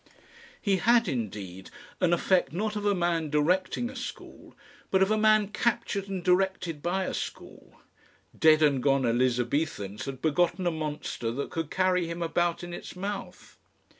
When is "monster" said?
10.71-11.29